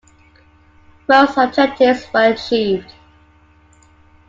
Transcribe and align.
Most 1.07 1.37
objectives 1.37 2.11
were 2.11 2.33
achieved. 2.33 2.91